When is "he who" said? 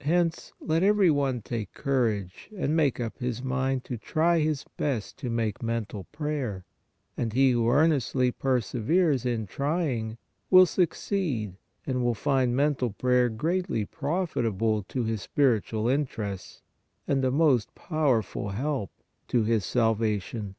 7.32-7.68